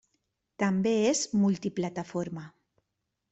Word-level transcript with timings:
També 0.63 0.93
és 1.09 1.21
multiplataforma. 1.43 2.47